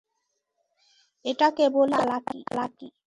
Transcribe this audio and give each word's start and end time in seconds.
এটা 1.25 1.47
কেবলই 1.57 1.93
একটা 2.07 2.33
চালাকি। 2.41 2.87